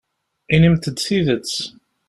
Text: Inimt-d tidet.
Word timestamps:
Inimt-d 0.53 0.97
tidet. 0.97 1.53